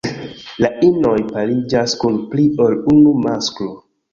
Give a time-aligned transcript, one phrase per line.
[0.63, 3.71] La inoj pariĝas kun pli ol unu masklo.